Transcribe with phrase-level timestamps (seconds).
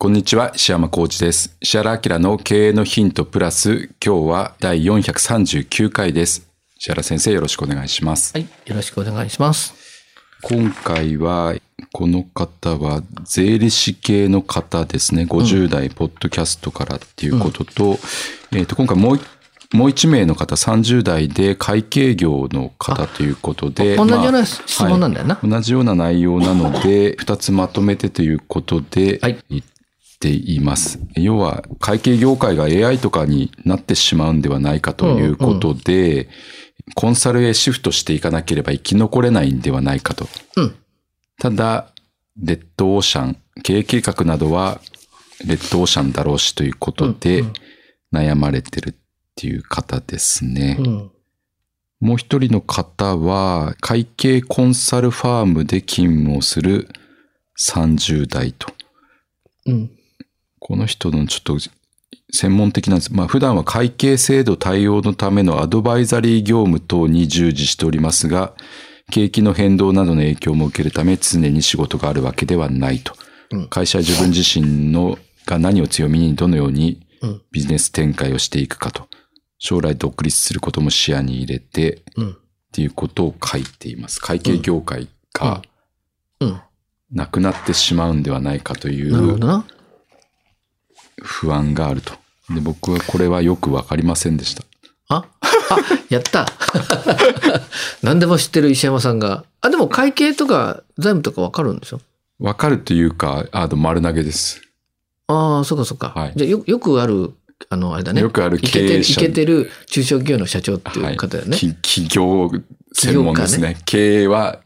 [0.00, 1.56] こんにちは、石山浩二です。
[1.60, 6.48] 石原明の経営のヒントプラス、今日は第439回です。
[6.78, 8.32] 石原先生、よろしくお願いします。
[8.32, 9.74] はい、よろしくお願いします。
[10.42, 11.56] 今回は、
[11.92, 15.24] この方は税理士系の方ですね。
[15.24, 17.98] 50代、ポッドキャストからっていうことと、
[18.52, 19.22] えっ、と、今回もう一
[19.74, 23.96] もう一名の方、30代で会計業の方ということで。
[23.96, 25.34] 同じようまあな質問なんだよな。
[25.34, 29.62] はい同じような内容なので、 二つまとめてということで、はい言っ
[30.20, 30.98] ています。
[31.14, 36.28] 要は、会計業界が AI とかになってしまうんではないかということで、
[36.94, 40.28] コンサルへシフトしていかなければ生き残れないんではないかと。
[40.56, 40.74] うん
[41.40, 41.92] ただ、
[42.36, 44.80] レッドオーシャン、経営計画などは、
[45.46, 47.44] レッドオーシャンだろうしということで、
[48.12, 48.94] 悩まれてるっ
[49.36, 50.76] ていう方ですね。
[50.80, 51.10] うん。
[52.00, 56.88] もう一人の方は、会計コンサルファームで勤務をする
[57.60, 58.72] 30代と。
[59.66, 59.90] うん。
[60.58, 61.58] この人のちょっと
[62.32, 63.14] 専門的なんです。
[63.14, 68.54] まあ普段は会計制度対応のためのアドバイザリー業務等に従事しておりますが、
[69.10, 73.14] 景気の変動などの影響も受けるため常に仕事があるわけではないと。
[73.50, 79.08] うん会社は自分自身のが何を強みにどのようにうんビジネス展開をしていくかと。
[79.58, 82.30] 将来独立することも視野に入れて、うん。
[82.30, 82.34] っ
[82.70, 84.20] ていうことを書いています。
[84.20, 85.62] 会計業界が
[86.40, 86.60] うん。
[87.10, 89.64] なくなってしまうんではないかというなるほどな。
[91.22, 92.12] 不安があると。
[92.50, 94.62] で僕はこれはよくわかりませんでした。
[95.08, 95.24] あ、
[95.70, 95.76] あ、
[96.08, 96.46] やった。
[98.02, 99.44] 何でも知ってる石山さんが。
[99.60, 102.00] あ、でも会計とか財務とかわかるんでしょ？
[102.38, 104.62] わかるというか、あの、丸投げです。
[105.26, 106.12] ああ、そうかそうか。
[106.14, 107.32] はいじゃあよ、よくある、
[107.68, 108.20] あの、あれだね。
[108.20, 111.56] よくある経営者ケてる中小企業の社長っていう方だよね。
[111.56, 112.50] き企業
[112.92, 113.76] 専門ですね。
[113.84, 114.60] 経営は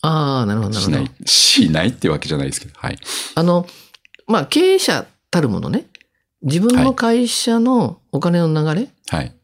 [0.00, 1.10] ああ、なるほど、なるほどしない。。
[1.26, 2.72] しないってわけじゃないですけど。
[2.76, 2.98] はい。
[3.34, 3.66] あの、
[4.26, 5.86] まあ、経営者たるものね。
[6.42, 9.34] 自分の会社のお金の流れ、はい。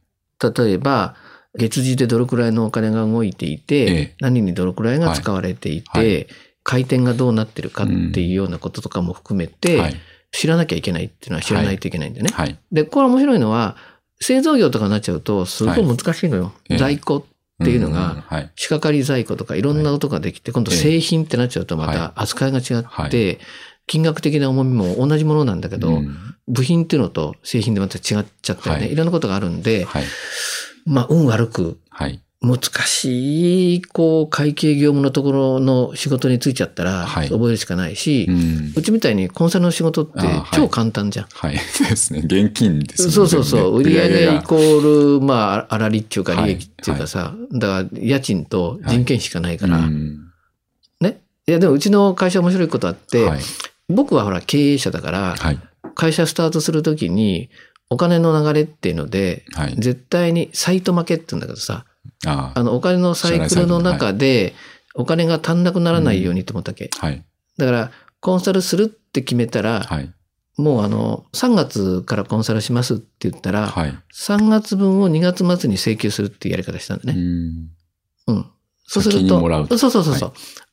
[0.57, 1.17] 例えば、
[1.55, 6.25] 月次でどれくらいのお金が動いていて、ええ何にどれくらいが使われていて、はいは
[6.63, 9.95] 回転がどうなってるかっていうようなこととかも含めて、はい。
[10.31, 12.29] 知らなきゃいけないっていうのは知らないといけないんでね。
[12.31, 12.59] はい。
[12.71, 13.77] で、これ面白いのは、
[14.21, 16.53] 製造業とかになっちゃうと、すごい難しいのよ。
[16.69, 17.25] ええ在庫っ
[17.65, 18.51] ていうのが、はい。
[18.55, 23.39] 仕掛かり在庫とかいろんなことができて、今度ええ製品ってなっちゃうとまはた扱いが違って、はい
[23.89, 26.17] 金額的な重みも同じものなんだけど、うん
[26.51, 28.85] 部品っていうのと製品でまた違っちゃったよね。
[28.85, 30.05] はいい、ろんなことがあるんで、はい。
[30.87, 32.23] まあ、運悪く、はい。
[32.41, 38.33] 難しい、こう、会計業務のところの仕事に就いちゃったら、はい覚えるしかないし、う。
[38.33, 40.21] うんちみたいにコンサルの仕事って
[40.53, 41.27] 超簡単じゃん。
[41.31, 41.57] はい。
[41.57, 41.61] で
[41.97, 42.21] すね。
[42.21, 43.13] 現金ですね。
[43.13, 43.81] そうそうそう。
[43.81, 50.31] 売ね上イコール、まあ、粗利っていうかはい利益っていうかさ、だから家賃と人件費しかないから、うん
[51.03, 51.21] ね？
[51.47, 53.41] いや、でもうちの会社面白いことあって、はい。
[53.89, 55.59] 僕はほら経営者だから、はい。
[55.95, 57.51] 会社スタートするときに、
[57.91, 59.75] お金の流れっていうので、はい。
[59.77, 61.87] 絶対にサイト負けって言うんだけどさ、
[62.27, 64.55] ああの、お金のサイクルの中で、
[64.95, 66.91] お金が足んなくならないようにと思ったっけ。
[67.01, 67.07] あ。
[67.07, 67.25] はい。
[67.57, 67.91] だから、
[68.21, 70.13] コンサルするって決めたら、はい。
[70.59, 73.95] もうあの、3月からコンサルしますって言ったら、はい。
[74.13, 77.13] 3月分を2月末に請求するっていうやり方したんだうね。
[77.15, 77.69] ん。
[78.27, 78.47] うん。
[78.85, 79.39] そうすると
[79.79, 80.33] そうそうそうそ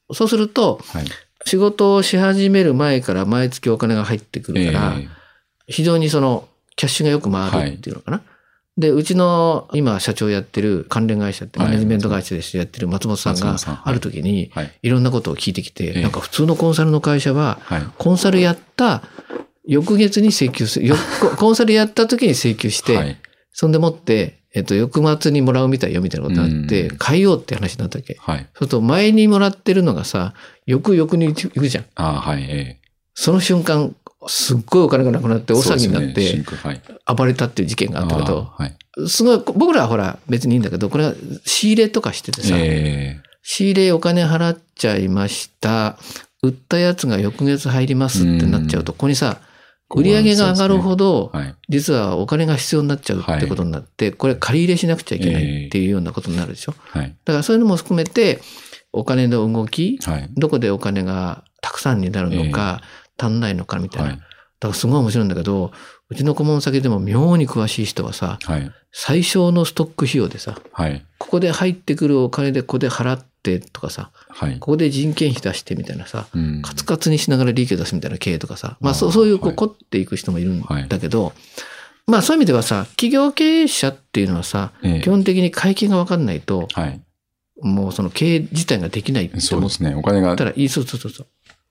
[0.09, 1.05] う、そうすると、はい。
[1.45, 5.07] 仕事をし始める前から毎月お金が入ってくるから、え
[5.67, 8.21] 非常にその、キャッシュがよく回るっていうのかな。
[8.77, 14.73] で、うちの今社長やってる関連会社ってはいマネジメント会社でやってる松本さんがある時にはい。
[14.81, 17.83] いろんなことを聞いてきて、ええなんか普通のコンサルの会社ははい。
[17.97, 19.03] コンサルやった
[19.65, 20.87] 翌月に請求する。
[20.87, 23.17] よココンサルやった時に請求して、はい。
[23.53, 28.15] そんでもって、えっと、翌末にもらうみたいよみたいなことになってうん、変えようって話になったわけ。
[28.19, 28.39] はい。
[28.39, 30.33] そうすると前にもらってるのがさ、
[30.65, 31.85] 翌々に行くじゃん。
[31.95, 32.43] ああ、はい。
[32.47, 32.79] え
[33.13, 33.93] その瞬間、
[34.27, 36.43] すっごいお金がなくなって大騒ぎになって。
[37.05, 39.09] 暴れたっていう事件があったけど、あーはい。
[39.09, 41.13] すごい、僕らはほら別にいいんだけど、これは
[41.45, 45.97] 仕入れとかしててさ、え仕入れお金払っちゃいました。
[46.41, 49.41] 売ったやつが翌月入りますってなっちゃうと、ここにさ、
[49.93, 51.31] 売り上げが上がるほど。
[51.69, 56.73] 実はお金が必要になっちゃうってことになって、これ借り入れしなくちゃいけないっていうようなことになるでしょ？
[56.77, 57.15] はい。
[57.23, 58.39] だからそういうのも含めて、
[58.91, 60.29] お金の動き、はい。
[60.35, 62.81] どこでお金がたくさんになるのか、
[63.17, 64.07] 足んないのかみたいな。
[64.09, 64.17] はい。
[64.17, 65.71] だからすごい面白いんだけど、
[66.09, 68.71] うちの顧問先でも妙に詳しい人はさ、はい。
[68.91, 71.05] 最小のストック費用でさ、はい。
[71.19, 73.25] ここで入ってくるお金でここで払って
[73.59, 74.59] とかさ、はい。
[74.59, 81.33] ここで人件費出してみたいなさ、うんカツカツにしながら利益を出すみたいな経営とかさ、まあそうそういうこうはい凝っていく人もいるんだけど、
[82.07, 87.01] まあそういう意味ではさ、企業経営者っていうのはさ、ええ基本的に会計が分かんないと、はい。
[87.61, 89.95] もうその経営自体ができないってそうですね。
[89.95, 91.27] お金がたらいい、そうそうそうそう。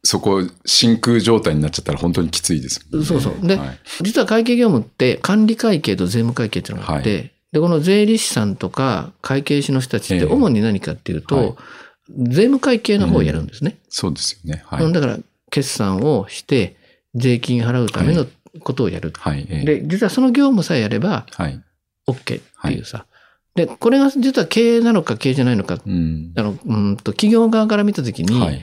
[0.06, 3.04] そこ、真空状態になっちゃったら本当にきついですね。
[3.04, 7.22] そうそうではい実は会計業務って管理会計と税務会計っていうのがあって、は
[7.54, 11.54] で、この税理士さんとか会計士の人たちってええ主に何かっていうと、はい
[12.10, 13.78] 税務会計の方をやるんですね。
[13.88, 14.62] そうですよね。
[14.66, 14.92] はい。
[14.92, 15.18] だから、
[15.50, 16.76] 決算をして、
[17.14, 18.26] 税金払うための
[18.60, 19.12] ことをやる。
[19.16, 19.46] はい。
[19.48, 21.60] ええで、実はその業務さえやれば、はい。
[22.06, 23.06] OK っていうさ。
[23.54, 26.32] で、これが実は経営なのか経営じゃないのか、うん。
[26.36, 28.60] あの、うんと、企業側から見たときに、はい。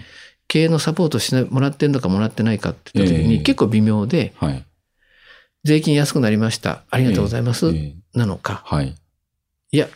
[0.48, 4.64] 経営のサポートしてもらってんのかもらってないかって言ったときに、ええ結構微妙で、はい。
[5.64, 6.84] 税金安くなりました。
[6.90, 7.68] ありがとうございます。
[7.68, 8.62] ええなのか。
[8.66, 8.94] はい。
[9.72, 9.88] いや、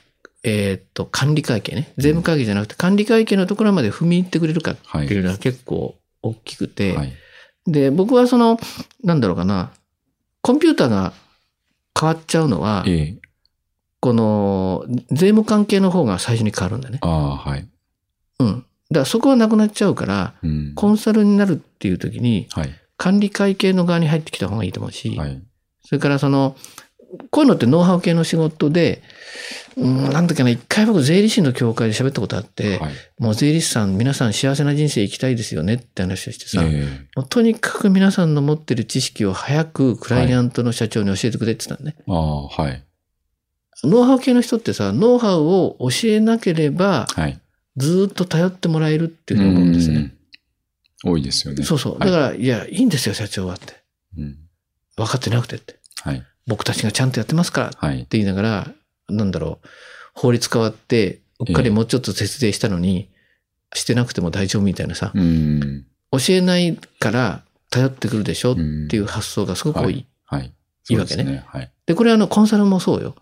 [0.44, 1.92] えーっと、管理会計ね。
[1.98, 5.08] 税務会計じゃなくて、管理会計のところまで踏み入ってくれるかってはい。
[5.08, 7.14] いうのは結構大きくて、はい。
[7.68, 8.58] で、僕はその、
[9.04, 9.72] なんだろうかな、
[10.42, 11.14] コンピューターが
[12.00, 13.26] 変わっちゃうのは、ええ
[14.00, 17.00] この、税務関係の方が最初に変わるんだね。
[17.02, 17.68] ああ、はい。
[18.40, 18.48] うん。
[18.52, 20.74] だからそこはなくなっちゃうから、うん。
[20.76, 22.70] コンサルになるっていう時に、はい。
[22.98, 25.42] 管理会計の側に入ってきた方がいいと思うし、はい。
[25.86, 26.56] それからその、
[27.30, 29.02] こういうのってノウハウ系の仕事で、
[29.78, 32.94] うん、なんだっけな、一回僕税理士の協会で喋ったことあって、はい。
[33.20, 41.96] もう税理士さん皆さん幸せな人生生きたいですよねって話をしてさ、えもうとにかく皆さんの持ってる知識を早くクライアントの社長に教えてくれって言ったのね。
[42.00, 42.84] えああ、はい。
[43.84, 47.40] ノウハウ系の人ってさ、ノウハウを教えなければはい。
[47.78, 49.96] ずーっと頼ってもらえるっていうふうに思うんですね。
[49.96, 50.12] うん
[51.04, 51.64] 多いですよね。
[51.64, 52.00] そうそう。
[52.00, 53.74] はいだから、い、や、いいんですよ、社長はって。
[54.18, 54.38] うん。
[54.96, 55.78] 分かってなくてって。
[56.02, 56.24] はい。
[56.48, 58.08] 僕たちがちゃんとやってますからってはい。
[58.10, 58.68] 言いながら、
[59.10, 59.68] なんだろう、
[60.14, 63.10] 法律変わって、うっかりもうちょっと節税したのに、
[63.74, 65.86] してなくても大丈夫みたいなさ、うん。
[66.12, 70.06] 教えないから頼ってくるでしょっうんていう発想がすごく多い。
[70.26, 70.54] はい。
[70.90, 71.72] いいわけねですはい。
[71.86, 73.16] で、これあの、コンサルもそうよ。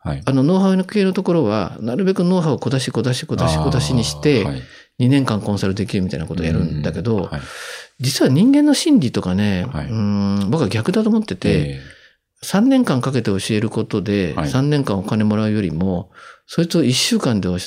[0.00, 0.22] はい。
[0.24, 4.62] あの、ノウハウの系のところは、なるべくノウハウを小出し小出し小出し小出しにしてはい
[5.00, 7.40] 2年間コンサルできるみたいなことをやるんだけど、はい。
[8.00, 11.80] 実は人間の心理とかね、はいうーん僕は逆だと思ってて、え
[12.44, 16.10] 3年間かけて教えることで、はい3年間お金もらうよりも、
[16.46, 17.58] そいつを1週間で教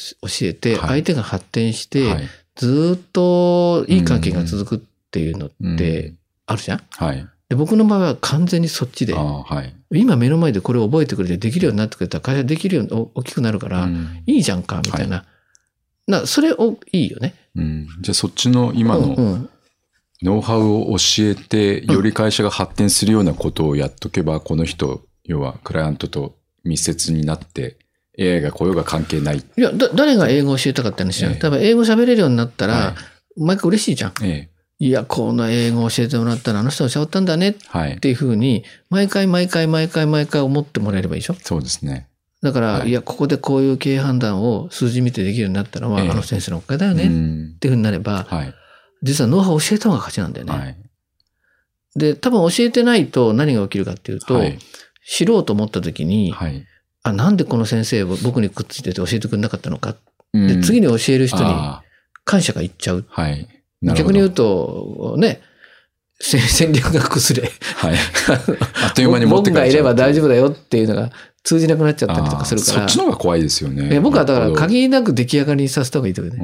[0.41, 2.29] えて、はい相手が発展して、えはい。
[2.55, 6.15] ずーっといい関係が続くっていうのうんって
[6.47, 7.27] あるじゃん、はい。
[7.49, 9.99] で僕の場合は完全にそっちではい。
[9.99, 15.25] 今目の前でこれを覚えてくれてできるようになってくれたら会社できるようにお大きくなるから、うんいいじゃんか、みたいな。
[16.07, 17.35] なそれをいいよね。
[17.55, 19.49] うんじゃあそっちの今のん
[20.21, 27.77] ノウハウを教えて、より会社が発展するようなことをやっとけば、この人、要はクライアントと密接になって、
[28.19, 29.37] AI が雇用が関係ない。
[29.37, 31.33] いや、だ、誰が英語を教えたかって話じゃん。
[31.33, 32.95] ええ多分英語喋れるようになったら、は
[33.37, 34.13] 毎回嬉しいじゃん。
[34.23, 34.57] ええ。
[34.79, 37.99] いや、この英語を教えてもらったらあの人が教わったんだねっはい。
[37.99, 42.07] ていうふうに、毎回毎回毎回毎回思ってもらえればいいでしょそうですね。
[42.41, 48.53] だから、はいい、や、ここでこういう経営判断を数字見てできるようになったのは、ええあの先生のおかげだよね、っうんていうふうになれば、はい。
[49.03, 50.53] 実はノウハウを教えた方が勝ちなんだよね。
[50.53, 50.77] はい。
[51.95, 54.59] で、多分教えてないと何が起きるかっていうと、はい。
[55.05, 56.65] 知ろうと思った時に、はい。
[57.03, 59.95] あ、なんでこの先生を僕にくっついてて教えてくれなかったのか。
[60.33, 61.81] うんで、次に教える人にあ
[62.25, 63.05] 感謝がいっちゃう。
[63.15, 63.47] あはい。
[63.81, 65.41] 逆に言うと、ね、
[66.19, 67.51] せ戦略が崩れ。
[67.75, 67.95] はい。
[68.83, 71.11] あっという間に持って僕かれちゃうがいれば大丈夫だよっていうのが
[71.43, 72.79] 通じなくなっちゃったりとかするから。
[72.79, 73.89] そっちの方が怖いですよね。
[73.91, 76.39] え僕はだから限りなく出来上がりにさせた方がいいと思ううね。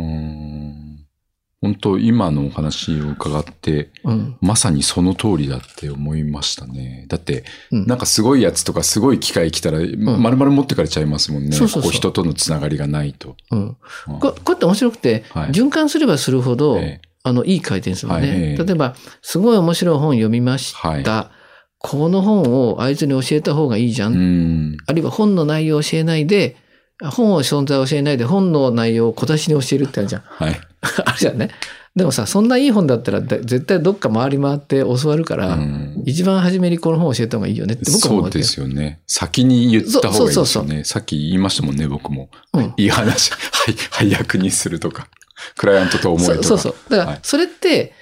[1.70, 4.38] ん本当今のお話を伺って、うん。
[4.42, 7.06] まさにその通りだって思いましたね。
[7.08, 11.52] だって、うんなんかすごいやつとかすごい機械来たら、まるまる持ってかれちゃいますもんね。
[11.54, 13.36] そうそうそうここ人とのつながりがないと。
[13.52, 13.60] うん。
[13.60, 13.76] うん
[14.20, 18.28] ここうやって面白くて、はい循環すればするほど、えあの、いい回転するのね。
[18.30, 21.12] はいええ例えば、すごい面白い本読みました。
[21.12, 21.32] は
[21.80, 24.14] この本をあいつに教えた方がいいじゃん。
[24.14, 24.78] うん。
[24.88, 26.56] あるいは本の内容を教えないで、
[27.02, 30.24] 本を存在を教えないで本の内容を小出しに教えるってあるじゃん。
[30.28, 30.62] はい。
[31.06, 31.50] あるじゃんね。
[31.96, 39.02] でもさ、そんないい本だったらだ絶対どっか回り回って教わるから、うん一番初めにこの本を教えた方がいいよねって僕は思うそうですよね。
[39.08, 40.84] 先に言った方がいいですよね。
[40.84, 42.30] さっき言いましたもんね、僕も。
[42.54, 43.38] うんいい話、は
[43.72, 45.08] い、配役にするとか、
[45.56, 46.44] クライアントと思えとか。
[46.44, 46.92] そうそうそう。
[46.92, 47.94] だかはいら、それって、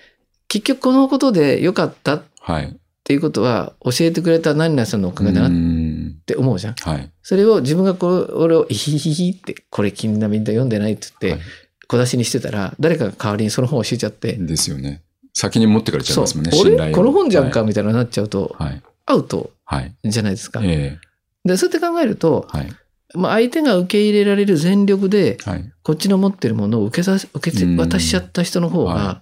[0.48, 2.76] 結局このことで良かったっはい。
[3.04, 6.74] ていうことは、教えてくれた何々さんのおかげだなうっんて思うじゃん。
[6.76, 7.12] はい。
[7.22, 11.48] それを自分がこれ、俺を、イヒヒヒって、これ君みんな読んでないって言って、はい
[11.92, 15.02] 小出しにしてたら、誰かが代わりにその本を教えちゃって、ですよね。
[15.34, 17.68] 先に持ってかれちゃいますもんね、、俺、この本じゃんか、はい。
[17.68, 18.82] みたいななっちゃうと、はい。
[19.08, 19.94] アウトはい。
[20.06, 20.62] じゃないですか。
[20.64, 21.00] え
[21.44, 22.74] で、そうやって考えると、えはい。
[23.14, 25.70] まあ、相手が受け入れられる全力で、はい。
[25.84, 29.22] こっちの持ってるものを受けさ受け渡しちゃった人の方はが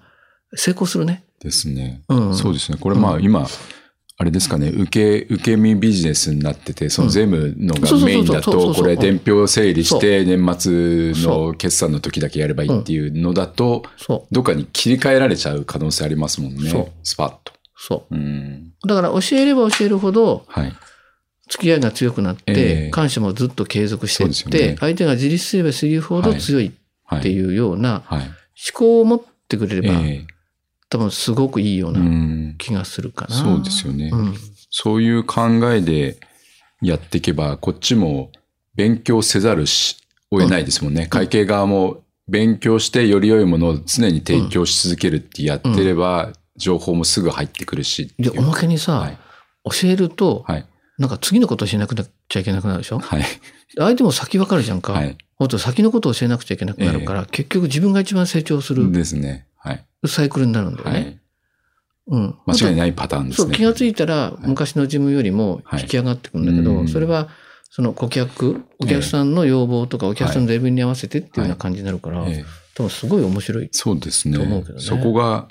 [0.56, 1.24] 成功するね。
[1.40, 2.02] ですね。
[2.10, 2.36] うん。
[2.36, 2.78] そうですね。
[2.80, 3.48] これまあ今、
[4.22, 13.84] あれですかね、受け、受け身ビジネスになってて、その税務のがメインだと、これ伝票整理して、年末の決算の時だけやればいいっていうのだと。
[14.30, 16.92] どっかに切り替えられちゃう可能性ありますもんね。
[17.04, 17.54] スパッと。
[17.78, 18.16] そう。
[18.16, 18.74] うん。
[18.86, 20.74] だから教えれば教えるほどはい。
[21.50, 26.72] 付き合いが強くなっえてえ、感謝もずっと継続していって、相手が自立すればするほど強いっ
[27.06, 27.22] はい。
[27.22, 28.20] ていうようなはい。
[28.24, 28.32] 思
[28.74, 30.26] 考を持ってくれれば、え
[30.90, 32.04] 多分すごくいいようえう。
[32.04, 33.36] なん気がするかな。
[33.36, 34.10] そうですよね。
[34.12, 34.36] うん。
[34.72, 36.18] そういう考えで
[36.82, 38.32] やっていけば、こっちも
[38.76, 39.98] 勉強せざるし、
[40.32, 41.08] を得ないですもんね。
[41.08, 48.40] 会計側も勉強してより良いものを常に提供し続けるってやってれば、情報もすぐ入ってくるしで、う。
[48.40, 49.18] おまけにさ、はい。
[49.64, 50.66] 教えると、はい。
[50.98, 53.00] なんか次のことをしなくなっちゃいけなくなるでしょ？
[53.00, 53.24] はい。
[53.78, 54.94] 相手も先分かるじゃんか。
[54.94, 55.18] はい。
[55.40, 59.48] もっと先のことを教えなくちゃいけなくなるから、結局自分が一番成長するですね。
[59.60, 59.86] はい。
[60.08, 61.00] サイクルになるんだよね。
[61.00, 61.20] はい。
[62.08, 62.36] うん。
[62.48, 63.46] 間違いないパターンですね。
[63.48, 67.30] そう、気がついたら、昔の自分よりも引き上がってくるんだけど、はいうんそれは、
[67.72, 73.70] その顧客、お客さんの要望とか、お客さんのレベルに合わせてっていうような感じになるから、ええ多分すごい面白い。
[73.74, 75.50] そうですねと思うけどねそこが、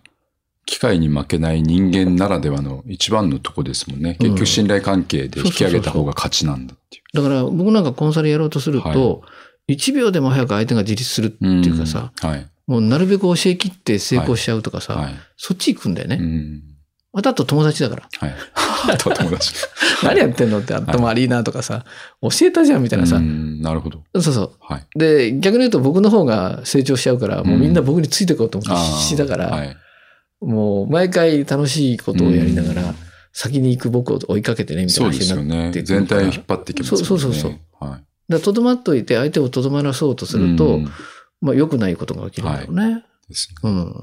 [0.65, 4.17] 機械に負けない人間ならではの一番のとこですもんね。
[4.21, 7.17] 結局信頼関係で引き上げた方が勝ちなんだっていう。
[7.17, 9.23] だから僕なんかコンサルやろうとすると、
[9.69, 12.47] 1秒でも早く相手が自立するっていうかさ、うんはい。
[12.69, 15.15] もうなるべく教え切って成功しちゃうとかさ、はい。
[15.39, 16.19] そっち行くんだよね。
[16.21, 16.63] うん。
[17.15, 18.03] またあと友達だから。
[18.21, 18.35] はい。
[18.93, 19.55] あとは友達。
[20.05, 21.87] 何やってんのって、頭悪いなとかさ、
[22.21, 23.21] 教えたじゃんみたいなさう。
[23.21, 24.05] んなるほど。
[24.21, 24.51] そうそう。
[24.61, 24.87] はい。
[24.99, 29.77] で、逆に言うと僕の方が成長しちゃうから、もうみんな僕についていこうと思って必死だから、はい。
[30.43, 32.95] もう毎回楽しいことをやりながら、
[33.33, 35.71] 先に行く僕を追いかけてね、みたいなそうですよ話になね。
[35.71, 36.99] ってくるから全体を引っ張っていきますね。
[36.99, 37.53] そうそうそうそう
[37.89, 38.05] はい。
[38.29, 40.91] だとどまっといて相手をとどまらそうとすると、うん
[41.41, 43.05] まあ良くないことが起きるんだろうね。
[43.29, 43.95] ですねうん。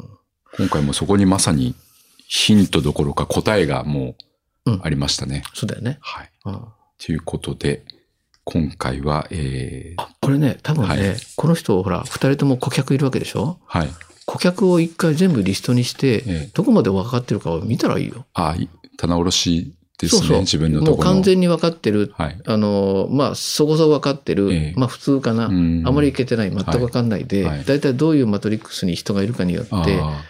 [0.58, 1.76] 今回もそこにまさに
[2.28, 4.16] ヒントどころか答えがも
[4.66, 5.44] ううんありましたね。
[5.54, 5.98] そうだよね。
[6.02, 6.32] はい。
[6.46, 6.66] うん、
[6.98, 7.84] ということで、
[8.44, 13.60] 今回は、えー、あ、これね、多分ね、はいこの人、ほら、二人とも顧客いるわけでしょ？
[13.66, 13.90] はい。
[14.26, 18.26] 顧客を一回全部リストにして、ええどこまで分かってるかを見たらいいよ。
[18.34, 20.20] あ、い棚卸しですね。
[20.20, 21.14] そうそう自分のともうころの。
[21.16, 22.14] 完全に分かってる。
[22.18, 22.40] はい。
[22.46, 24.52] あの、まあ、そこそこ分かってる。
[24.54, 25.48] ええまあ、普通かな。
[25.48, 26.52] うんあまりいけてない。
[26.52, 30.24] 全く分かんないで、はいはいだいたいどういうマトリックスに人がいるかによって、あ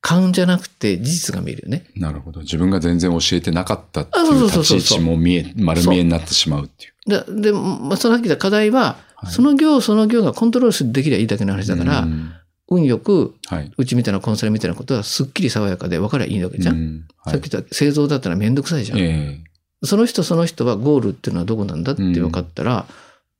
[0.00, 1.86] 勘じゃなくて事実が見えるよね。
[1.96, 2.40] あ、なるほど。
[2.40, 7.24] 自分が全然教えてなかったっていう立ち位置も見え、丸見えになってしまうっていう。
[7.34, 12.34] で、でまあ、そのさっき言った課題は、はいその行その行がコントロールできりゃいいだけの話だから、うん
[12.74, 13.72] 運よく、はい。
[13.76, 16.76] うちみたいなコンサルみたいなことはすっきり爽やかで分かりゃいいわけじゃん。
[16.76, 18.98] うんはいさっき言った製造だったらめんどくさいじゃん。
[18.98, 19.42] え
[19.82, 22.86] その人その人はゴールっていうのはどこなんだって分かったら、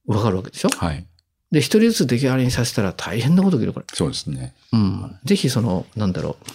[0.07, 0.71] 分かるわけでしょ？
[0.73, 1.07] えはい。
[1.50, 3.87] で、一人ずつ出来上がりにさせたら大変なこと起きるから。
[3.95, 4.55] そうですね。
[4.73, 5.19] うん。
[5.25, 6.47] ぜひその、なんだろう、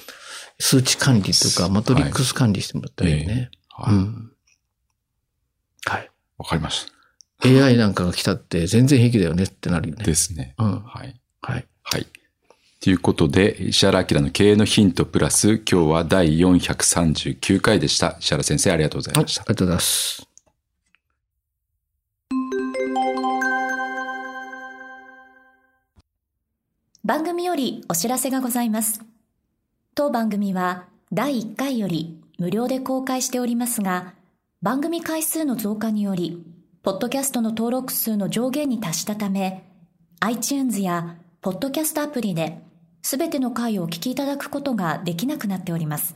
[0.61, 3.49] 数値管理とか、マトリックス管理してもらったらいいね。
[3.69, 3.95] はい。
[3.95, 4.31] わ、うん。
[5.85, 6.09] はい。
[6.47, 6.85] かりまし
[7.41, 10.01] AI なんかが来たって全然平気だよねってなるよた。
[10.01, 10.05] ね。
[10.05, 10.55] ですね。
[10.57, 10.83] うん。
[10.83, 11.19] はい。
[11.41, 11.65] はい。
[11.83, 12.07] はい。
[12.81, 18.15] ということで、石原明の経営のヒントプラス、今日は第439回でした。
[18.21, 19.23] 石原先生、ありがとうございはい。
[19.23, 19.55] あましたりが。
[19.55, 20.25] とうございます。
[27.03, 29.01] 番組よりお知らせがございます。
[29.93, 34.13] 当番組は第1回より無料で公開しておりますが、
[34.61, 36.41] 番組回数の増加により、
[36.81, 39.65] ポッドキャストの登録数の上限に達したため、
[40.21, 42.68] iTunes やポッドキャストアプリで、
[43.01, 46.15] すべての回をお聞きいただくことができなくなっております。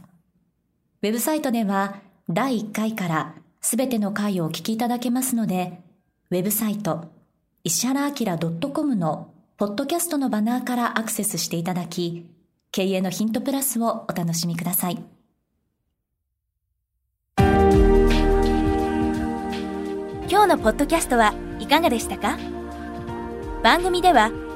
[1.01, 1.99] ウェブサイトでは、
[2.29, 5.81] 第1回からすべての回をお聞きいただけますので、
[6.29, 7.11] ウェブサイト、
[7.63, 8.37] 石原明
[8.69, 12.27] .com のポッドキャストのバナーからアクセスしていただき、
[12.71, 15.03] 経営のヒントプラスをお楽しみください。
[17.37, 17.47] 今
[20.43, 22.37] 日のポッドキャストはいかがでしたか？
[23.61, 24.31] 番組では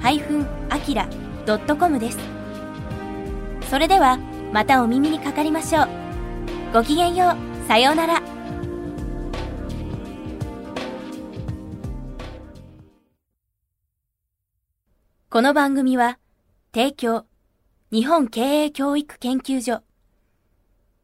[0.00, 2.18] 石原 -akira.com です。
[3.70, 4.18] それでは
[4.52, 5.88] またお耳にかかりましょう。
[6.72, 7.68] ごきげんよう。
[7.68, 8.22] さようなら。
[15.28, 16.18] この番組は、
[16.72, 17.26] 提供、
[17.90, 19.82] 日本経営教育研究所、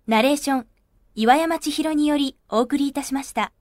[0.06, 0.66] ナレーション、
[1.14, 3.52] 岩山千尋によりお送りいたしました。